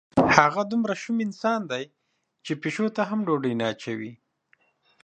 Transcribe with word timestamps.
هغه 0.35 0.61
دومره 0.71 0.95
شوم 1.01 1.17
انسان 1.27 1.59
دی 1.71 1.83
چې 2.45 2.51
پیشو 2.61 2.85
ته 2.95 3.01
هم 3.09 3.19
ډوډۍ 3.27 3.53
نه 3.59 3.65
اچوي. 3.73 4.11